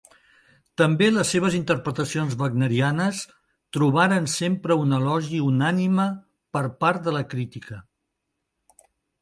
[0.81, 3.19] També les seves interpretacions wagnerianes
[3.77, 6.07] trobaren sempre un elogi unànime
[6.59, 7.79] per part de la crítica.